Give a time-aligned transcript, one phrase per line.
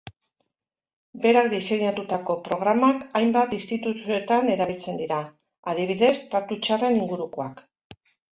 [1.25, 5.21] Berak diseinatutako programak hainbat instituzioetan erabiltzen dira,
[5.75, 7.63] adibidez tratu-txarren ingurukoak.